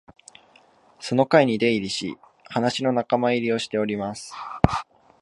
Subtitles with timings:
[0.99, 4.33] その会に出入りし、話の仲間入りをしております